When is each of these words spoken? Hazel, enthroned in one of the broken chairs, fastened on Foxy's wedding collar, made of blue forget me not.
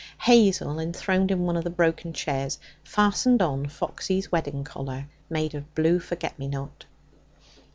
Hazel, 0.23 0.79
enthroned 0.79 1.29
in 1.29 1.41
one 1.43 1.55
of 1.55 1.63
the 1.63 1.69
broken 1.69 2.11
chairs, 2.11 2.57
fastened 2.83 3.39
on 3.39 3.67
Foxy's 3.67 4.31
wedding 4.31 4.63
collar, 4.63 5.05
made 5.29 5.53
of 5.53 5.75
blue 5.75 5.99
forget 5.99 6.39
me 6.39 6.47
not. 6.47 6.85